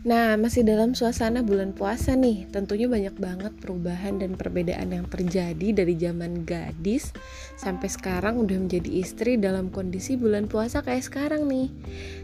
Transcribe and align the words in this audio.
Nah, 0.00 0.32
masih 0.40 0.64
dalam 0.64 0.96
suasana 0.96 1.44
bulan 1.44 1.76
puasa 1.76 2.16
nih. 2.16 2.48
Tentunya 2.48 2.88
banyak 2.88 3.20
banget 3.20 3.52
perubahan 3.60 4.16
dan 4.16 4.32
perbedaan 4.32 4.96
yang 4.96 5.04
terjadi 5.04 5.76
dari 5.76 5.92
zaman 6.00 6.48
gadis 6.48 7.12
sampai 7.60 7.92
sekarang 7.92 8.40
udah 8.40 8.64
menjadi 8.64 8.88
istri 8.96 9.36
dalam 9.36 9.68
kondisi 9.68 10.16
bulan 10.16 10.48
puasa 10.48 10.80
kayak 10.80 11.04
sekarang 11.04 11.44
nih. 11.44 11.68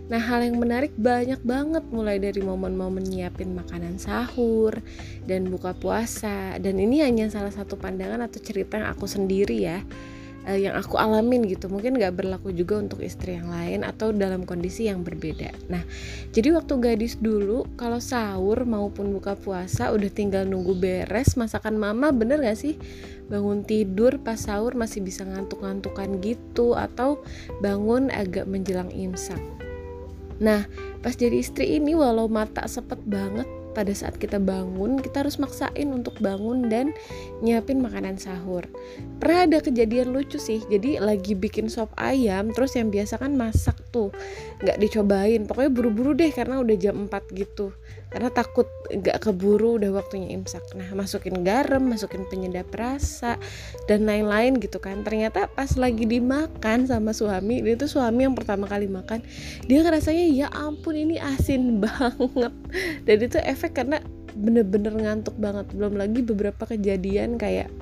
Nah, 0.09 0.17
hal 0.17 0.49
yang 0.49 0.57
menarik 0.57 0.96
banyak 0.96 1.45
banget 1.45 1.85
mulai 1.93 2.17
dari 2.17 2.41
momen-momen 2.41 3.04
nyiapin 3.04 3.53
makanan 3.53 4.00
sahur 4.00 4.81
dan 5.29 5.53
buka 5.53 5.77
puasa. 5.77 6.57
Dan 6.57 6.81
ini 6.81 7.04
hanya 7.04 7.29
salah 7.29 7.53
satu 7.53 7.77
pandangan 7.77 8.25
atau 8.25 8.40
cerita 8.40 8.81
yang 8.81 8.89
aku 8.89 9.04
sendiri 9.04 9.68
ya 9.68 9.85
uh, 10.47 10.57
yang 10.57 10.79
aku 10.79 10.97
alamin 10.97 11.45
gitu. 11.45 11.67
Mungkin 11.67 11.99
nggak 11.99 12.23
berlaku 12.23 12.55
juga 12.55 12.79
untuk 12.79 13.03
istri 13.03 13.37
yang 13.37 13.50
lain 13.50 13.82
atau 13.82 14.14
dalam 14.14 14.46
kondisi 14.46 14.87
yang 14.89 15.03
berbeda. 15.03 15.50
Nah 15.68 15.82
jadi 16.31 16.54
waktu 16.54 16.79
gadis 16.79 17.18
dulu 17.18 17.67
kalau 17.75 17.99
sahur 17.99 18.63
maupun 18.63 19.11
buka 19.13 19.35
puasa 19.35 19.90
udah 19.90 20.11
tinggal 20.11 20.46
nunggu 20.46 20.79
beres 20.79 21.35
masakan 21.35 21.77
mama 21.77 22.14
bener 22.14 22.40
gak 22.40 22.57
sih? 22.57 22.79
Bangun 23.27 23.67
tidur 23.67 24.23
pas 24.23 24.39
sahur 24.39 24.79
masih 24.79 25.03
bisa 25.03 25.27
ngantuk-ngantukan 25.27 26.23
gitu 26.23 26.79
atau 26.79 27.18
bangun 27.59 28.09
agak 28.15 28.46
menjelang 28.46 28.89
imsak. 28.95 29.43
Nah, 30.37 30.68
pas 31.01 31.17
jadi 31.17 31.40
istri 31.40 31.81
ini 31.81 31.96
walau 31.96 32.28
mata 32.28 32.69
sepet 32.69 33.01
banget 33.09 33.48
pada 33.77 33.92
saat 33.92 34.16
kita 34.16 34.41
bangun 34.41 34.97
kita 34.97 35.20
harus 35.20 35.36
maksain 35.36 35.92
untuk 35.92 36.17
bangun 36.25 36.72
dan 36.72 36.97
nyiapin 37.44 37.84
makanan 37.84 38.17
sahur. 38.17 38.64
Pernah 39.20 39.44
ada 39.44 39.58
kejadian 39.61 40.17
lucu 40.17 40.41
sih 40.41 40.64
jadi 40.72 41.05
lagi 41.05 41.36
bikin 41.36 41.69
sop 41.69 41.92
ayam 42.00 42.56
terus 42.56 42.72
yang 42.72 42.89
biasa 42.89 43.20
kan 43.20 43.36
masak 43.36 43.77
tuh 43.97 44.09
nggak 44.64 44.78
dicobain. 44.81 45.45
Pokoknya 45.45 45.70
buru-buru 45.73 46.17
deh 46.17 46.33
karena 46.33 46.62
udah 46.62 46.77
jam 46.81 46.97
4 47.05 47.12
gitu. 47.37 47.77
Karena 48.07 48.31
takut 48.33 48.70
nggak 48.89 49.19
keburu 49.20 49.77
udah 49.77 49.93
waktunya 49.93 50.33
imsak. 50.33 50.62
Nah 50.79 50.89
masukin 50.95 51.45
garam 51.45 51.84
masukin 51.84 52.25
penyedap 52.31 52.70
rasa 52.73 53.37
dan 53.91 54.09
lain-lain 54.09 54.57
gitu 54.62 54.81
kan. 54.81 55.05
Ternyata 55.05 55.53
pas 55.53 55.69
lagi 55.77 56.09
dimakan 56.09 56.89
sama 56.89 57.12
suami 57.12 57.61
dia 57.61 57.77
tuh 57.77 57.91
suami 57.91 58.25
yang 58.25 58.39
pertama 58.39 58.65
kali 58.70 58.89
makan 58.89 59.20
dia 59.67 59.83
ngerasanya 59.83 60.25
ya 60.33 60.47
ampun 60.55 60.97
ini 60.97 61.20
asin 61.20 61.77
banget. 61.85 62.55
Dan 63.05 63.19
itu 63.20 63.37
efek 63.42 63.67
efek 63.67 63.83
karena 63.83 63.98
bener-bener 64.37 64.95
ngantuk 64.95 65.35
banget. 65.41 65.67
Belum 65.75 65.98
lagi 65.98 66.23
beberapa 66.23 66.69
kejadian 66.69 67.35
kayak 67.35 67.73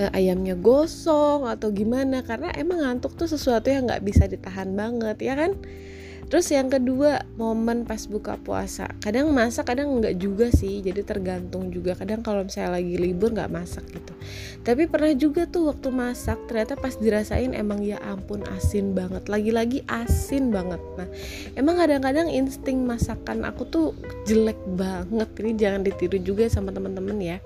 uh, 0.00 0.10
ayamnya 0.14 0.54
gosong 0.54 1.46
atau 1.46 1.68
gimana 1.70 2.22
karena 2.22 2.52
emang 2.54 2.82
ngantuk 2.82 3.14
tuh 3.18 3.28
sesuatu 3.30 3.68
yang 3.68 3.86
nggak 3.86 4.04
bisa 4.04 4.24
ditahan 4.26 4.72
banget 4.74 5.18
ya 5.22 5.34
kan? 5.36 5.54
Terus 6.28 6.52
yang 6.52 6.68
kedua 6.68 7.24
momen 7.40 7.88
pas 7.88 8.04
buka 8.04 8.36
puasa. 8.36 8.84
Kadang 9.00 9.32
masak 9.32 9.72
kadang 9.72 9.96
nggak 9.96 10.20
juga 10.20 10.52
sih 10.52 10.84
Jadi 10.84 11.00
tergantung 11.00 11.72
juga. 11.72 11.96
Kadang 11.96 12.20
kalau 12.20 12.44
misalnya 12.44 12.76
lagi 12.76 13.00
libur 13.00 13.32
nggak 13.32 13.48
masak 13.48 13.88
gitu. 13.88 14.12
Tapi 14.60 14.84
pernah 14.92 15.16
juga 15.16 15.48
tuh 15.48 15.72
waktu 15.72 15.88
masak 15.88 16.36
Ternyata 16.44 16.76
pas 16.76 16.92
dirasain 17.00 17.56
emang 17.56 17.80
ya 17.80 17.96
ampun 18.04 18.44
asin 18.52 18.92
banget. 18.92 19.24
Lagi-lagi 19.24 19.88
asin 19.88 20.52
banget. 20.52 20.80
Nah 21.00 21.08
emang 21.56 21.80
kadang-kadang 21.80 22.28
insting 22.28 22.84
masakan 22.84 23.48
aku 23.48 23.64
tuh 23.64 23.86
jelek 24.28 24.60
banget. 24.76 25.32
Ini 25.32 25.52
jangan 25.56 25.80
ditiru 25.80 26.20
juga 26.20 26.44
sama 26.52 26.76
temen-temen 26.76 27.16
ya 27.24 27.40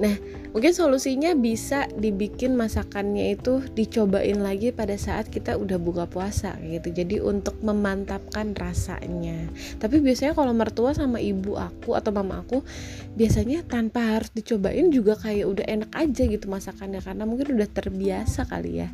Nah, 0.00 0.16
mungkin 0.56 0.72
solusinya 0.72 1.36
bisa 1.36 1.84
dibikin 1.92 2.56
masakannya 2.56 3.36
itu 3.36 3.60
dicobain 3.76 4.40
lagi 4.40 4.72
pada 4.72 4.96
saat 4.96 5.28
kita 5.28 5.60
udah 5.60 5.76
buka 5.76 6.08
puasa 6.08 6.56
gitu. 6.64 6.88
Jadi 6.88 7.20
untuk 7.20 7.60
memantapkan 7.60 8.56
rasanya. 8.56 9.52
Tapi 9.76 10.00
biasanya 10.00 10.32
kalau 10.32 10.56
mertua 10.56 10.96
sama 10.96 11.20
ibu 11.20 11.60
aku 11.60 11.92
atau 11.92 12.16
mama 12.16 12.40
aku 12.40 12.64
biasanya 13.12 13.60
tanpa 13.68 14.16
harus 14.16 14.32
dicobain 14.32 14.88
juga 14.88 15.20
kayak 15.20 15.44
udah 15.44 15.66
enak 15.68 15.92
aja 15.92 16.22
gitu 16.24 16.48
masakannya 16.48 17.04
karena 17.04 17.28
mungkin 17.28 17.60
udah 17.60 17.68
terbiasa 17.68 18.48
kali 18.48 18.80
ya. 18.80 18.88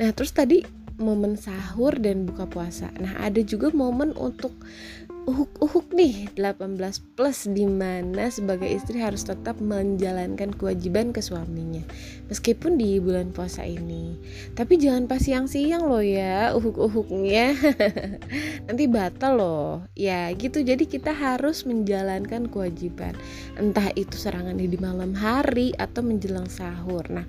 Nah, 0.00 0.08
terus 0.16 0.32
tadi 0.32 0.64
momen 0.94 1.34
sahur 1.34 1.98
dan 1.98 2.24
buka 2.24 2.46
puasa. 2.46 2.90
Nah, 3.02 3.18
ada 3.18 3.42
juga 3.42 3.74
momen 3.74 4.14
untuk 4.14 4.54
uhuk-uhuk 5.24 5.92
nih 5.96 6.28
18 6.36 7.16
plus 7.16 7.48
di 7.48 7.64
mana 7.64 8.28
sebagai 8.28 8.68
istri 8.68 9.00
harus 9.00 9.24
tetap 9.24 9.56
menjalankan 9.60 10.52
kewajiban 10.52 11.16
ke 11.16 11.24
suaminya 11.24 11.84
meskipun 12.28 12.80
di 12.80 12.96
bulan 13.00 13.30
puasa 13.30 13.64
ini. 13.64 14.16
Tapi 14.56 14.80
jangan 14.80 15.04
pas 15.04 15.20
siang-siang 15.20 15.84
loh 15.84 16.00
ya 16.00 16.56
uhuk-uhuknya. 16.56 17.56
Nanti 18.68 18.84
batal 18.88 19.32
loh. 19.36 19.72
Ya 19.92 20.28
gitu. 20.32 20.64
Jadi 20.64 20.88
kita 20.88 21.12
harus 21.12 21.68
menjalankan 21.68 22.48
kewajiban. 22.48 23.12
Entah 23.60 23.92
itu 23.94 24.16
serangan 24.16 24.56
di 24.56 24.66
malam 24.80 25.12
hari 25.12 25.76
atau 25.76 26.00
menjelang 26.00 26.48
sahur. 26.48 27.04
Nah 27.12 27.26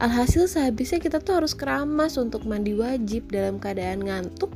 alhasil 0.00 0.48
sehabisnya 0.48 1.02
kita 1.02 1.20
tuh 1.20 1.42
harus 1.42 1.52
keramas 1.52 2.16
untuk 2.16 2.48
mandi 2.48 2.72
wajib 2.72 3.28
dalam 3.28 3.60
keadaan 3.60 4.04
ngantuk. 4.04 4.52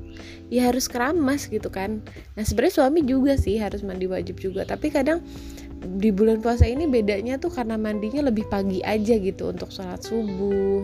Ya 0.48 0.68
harus 0.68 0.88
keramas 0.88 1.48
gitu 1.48 1.68
kan. 1.72 2.04
Nah 2.36 2.44
sebenarnya 2.44 2.81
suami 2.82 3.06
juga 3.06 3.38
sih 3.38 3.62
harus 3.62 3.86
mandi 3.86 4.10
wajib 4.10 4.42
juga. 4.42 4.66
Tapi 4.66 4.90
kadang 4.90 5.22
di 5.82 6.10
bulan 6.10 6.42
puasa 6.42 6.66
ini 6.66 6.90
bedanya 6.90 7.38
tuh 7.38 7.54
karena 7.54 7.78
mandinya 7.78 8.26
lebih 8.26 8.50
pagi 8.50 8.82
aja 8.82 9.14
gitu 9.18 9.54
untuk 9.54 9.70
sholat 9.70 10.02
subuh 10.02 10.82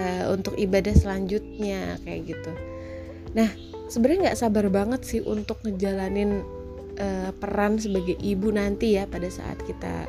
uh, 0.00 0.24
untuk 0.32 0.56
ibadah 0.56 0.96
selanjutnya 0.96 2.00
kayak 2.08 2.32
gitu. 2.32 2.52
Nah 3.36 3.52
sebenarnya 3.92 4.32
nggak 4.32 4.40
sabar 4.40 4.72
banget 4.72 5.04
sih 5.04 5.20
untuk 5.20 5.60
ngejalanin 5.68 6.40
uh, 6.98 7.30
peran 7.36 7.78
sebagai 7.80 8.16
ibu 8.20 8.52
nanti 8.52 8.96
ya 8.98 9.08
pada 9.08 9.28
saat 9.28 9.60
kita 9.64 10.08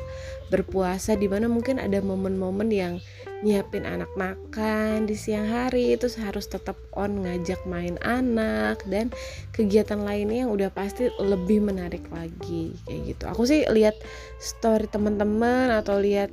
berpuasa 0.52 1.16
di 1.16 1.26
mana 1.26 1.48
mungkin 1.48 1.80
ada 1.80 1.98
momen-momen 2.04 2.68
yang 2.68 3.00
nyiapin 3.44 3.84
anak 3.84 4.08
makan 4.16 5.04
di 5.04 5.16
siang 5.16 5.44
hari 5.44 5.96
itu 5.96 6.08
harus 6.20 6.48
tetap 6.48 6.80
on 6.96 7.24
ngajak 7.24 7.60
main 7.68 8.00
anak 8.00 8.80
dan 8.88 9.12
kegiatan 9.52 10.00
lainnya 10.00 10.48
yang 10.48 10.52
udah 10.52 10.72
pasti 10.72 11.12
lebih 11.20 11.60
menarik 11.60 12.04
lagi 12.08 12.72
kayak 12.88 13.00
gitu. 13.12 13.24
Aku 13.28 13.44
sih 13.44 13.68
lihat 13.68 13.96
story 14.40 14.88
teman-teman 14.88 15.72
atau 15.76 16.00
lihat 16.00 16.32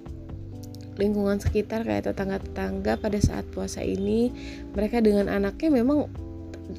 lingkungan 0.99 1.39
sekitar 1.39 1.87
kayak 1.87 2.11
tetangga-tetangga 2.11 2.99
pada 2.99 3.19
saat 3.19 3.47
puasa 3.51 3.81
ini 3.81 4.31
mereka 4.75 4.99
dengan 4.99 5.31
anaknya 5.31 5.81
memang 5.81 6.11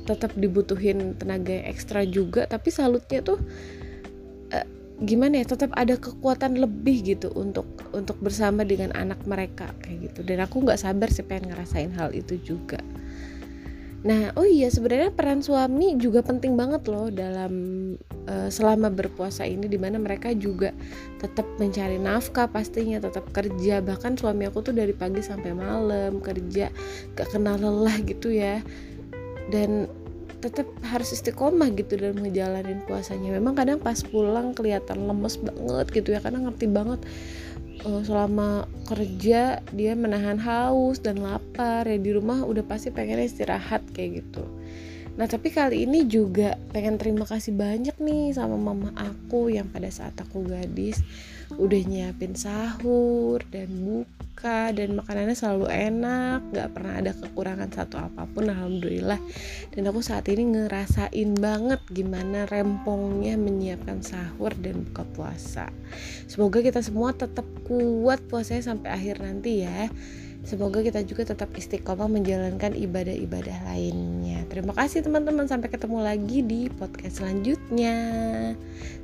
tetap 0.09 0.33
dibutuhin 0.35 1.15
tenaga 1.21 1.53
ekstra 1.69 2.03
juga 2.09 2.49
tapi 2.49 2.73
salutnya 2.73 3.21
tuh 3.21 3.39
uh, 4.53 4.67
gimana 5.03 5.43
ya 5.43 5.47
tetap 5.47 5.75
ada 5.75 5.99
kekuatan 5.99 6.63
lebih 6.63 7.03
gitu 7.03 7.29
untuk 7.35 7.67
untuk 7.91 8.17
bersama 8.23 8.63
dengan 8.63 8.95
anak 8.95 9.19
mereka 9.27 9.75
kayak 9.83 10.13
gitu. 10.13 10.21
Dan 10.23 10.41
aku 10.45 10.63
nggak 10.63 10.79
sabar 10.79 11.11
sih 11.11 11.27
pengen 11.27 11.53
ngerasain 11.53 11.91
hal 11.99 12.15
itu 12.15 12.39
juga. 12.41 12.79
Nah 14.03 14.35
oh 14.35 14.47
iya 14.47 14.67
sebenarnya 14.67 15.15
peran 15.15 15.43
suami 15.47 15.95
juga 15.95 16.27
penting 16.27 16.59
banget 16.59 16.91
loh 16.91 17.07
dalam 17.11 17.53
uh, 18.27 18.51
selama 18.51 18.91
berpuasa 18.91 19.47
ini 19.47 19.71
di 19.71 19.79
mana 19.79 19.99
mereka 19.99 20.35
juga 20.35 20.75
tetap 21.23 21.47
mencari 21.59 22.03
nafkah 22.03 22.51
pastinya 22.51 23.03
tetap 23.03 23.27
kerja. 23.35 23.83
Bahkan 23.83 24.19
suami 24.19 24.47
aku 24.47 24.63
tuh 24.63 24.75
dari 24.75 24.95
pagi 24.95 25.23
sampai 25.23 25.51
malam 25.55 26.19
kerja 26.23 26.71
gak 27.15 27.29
kenal 27.31 27.59
lelah 27.59 27.99
gitu 28.07 28.31
ya 28.31 28.63
dan 29.53 29.87
tetap 30.43 30.67
harus 30.83 31.15
istiqomah 31.15 31.71
gitu 31.79 31.95
dalam 31.95 32.19
ngejalanin 32.19 32.83
puasanya. 32.89 33.31
Memang 33.39 33.55
kadang 33.55 33.79
pas 33.79 34.01
pulang 34.03 34.57
kelihatan 34.57 35.07
lemes 35.07 35.39
banget 35.39 35.87
gitu 35.95 36.09
ya 36.17 36.19
karena 36.19 36.51
ngerti 36.51 36.67
banget 36.67 36.99
uh, 37.87 38.03
selama 38.03 38.67
kerja 38.87 39.63
dia 39.75 39.93
menahan 39.95 40.39
haus 40.39 40.99
dan 40.99 41.23
lapar 41.23 41.87
ya 41.87 41.99
di 41.99 42.11
rumah 42.15 42.43
udah 42.43 42.67
pasti 42.67 42.91
pengen 42.91 43.23
istirahat 43.23 43.83
kayak 43.95 44.23
gitu 44.25 44.43
Nah 45.13 45.29
tapi 45.29 45.53
kali 45.53 45.85
ini 45.85 46.09
juga 46.09 46.57
pengen 46.73 46.97
terima 46.97 47.29
kasih 47.29 47.53
banyak 47.53 48.01
nih 48.01 48.33
sama 48.33 48.57
mama 48.57 48.97
aku 48.97 49.53
yang 49.53 49.69
pada 49.69 49.93
saat 49.93 50.17
aku 50.17 50.45
gadis 50.49 51.05
udah 51.61 51.83
nyiapin 51.85 52.33
sahur 52.33 53.45
dan 53.53 53.69
buka 53.85 54.73
dan 54.73 54.97
makanannya 54.97 55.37
selalu 55.37 55.69
enak 55.69 56.41
gak 56.57 56.73
pernah 56.73 56.95
ada 56.97 57.13
kekurangan 57.13 57.69
satu 57.69 58.01
apa 58.01 58.25
pun 58.25 58.49
alhamdulillah. 58.49 59.21
Dan 59.69 59.85
aku 59.93 60.01
saat 60.01 60.25
ini 60.33 60.49
ngerasain 60.49 61.37
banget 61.37 61.81
gimana 61.93 62.49
rempongnya 62.49 63.37
menyiapkan 63.37 64.01
sahur 64.01 64.57
dan 64.57 64.81
buka 64.89 65.05
puasa. 65.13 65.69
Semoga 66.25 66.65
kita 66.65 66.81
semua 66.81 67.13
tetap 67.13 67.45
kuat 67.69 68.25
puasanya 68.33 68.73
sampai 68.73 68.89
akhir 68.97 69.21
nanti 69.21 69.69
ya 69.69 69.93
Semoga 70.43 70.83
kita 70.83 71.07
juga 71.07 71.23
tetap 71.23 71.55
istiqomah 71.55 72.11
menjalankan 72.11 72.75
ibadah-ibadah 72.75 73.63
lainnya. 73.63 74.43
Terima 74.51 74.75
kasih 74.75 75.07
teman-teman, 75.07 75.47
sampai 75.47 75.71
ketemu 75.71 76.03
lagi 76.03 76.43
di 76.43 76.67
podcast 76.67 77.23
selanjutnya. 77.23 77.97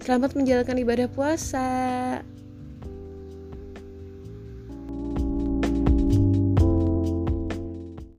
Selamat 0.02 0.34
menjalankan 0.34 0.76
ibadah 0.82 1.06
puasa. 1.06 1.70